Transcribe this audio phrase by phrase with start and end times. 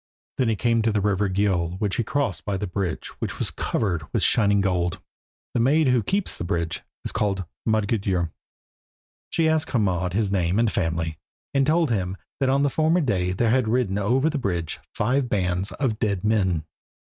[0.39, 3.51] Then he came to the river Gjöll which he crossed by the bridge which is
[3.51, 4.99] covered with shining gold.
[5.53, 8.31] The maid who keeps the bridge is called Modgudur.
[9.29, 11.19] She asked Hermod his name and family,
[11.53, 15.29] and told him that on the former day there had ridden over the bridge five
[15.29, 16.65] bands of dead men.